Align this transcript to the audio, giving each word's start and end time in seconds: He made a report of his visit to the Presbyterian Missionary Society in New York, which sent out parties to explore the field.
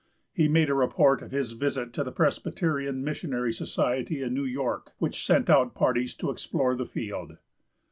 He 0.33 0.47
made 0.47 0.67
a 0.67 0.73
report 0.73 1.21
of 1.21 1.29
his 1.31 1.51
visit 1.51 1.93
to 1.93 2.03
the 2.03 2.11
Presbyterian 2.11 3.03
Missionary 3.03 3.53
Society 3.53 4.23
in 4.23 4.33
New 4.33 4.45
York, 4.45 4.93
which 4.97 5.23
sent 5.23 5.47
out 5.47 5.75
parties 5.75 6.15
to 6.15 6.31
explore 6.31 6.73
the 6.75 6.87
field. 6.87 7.37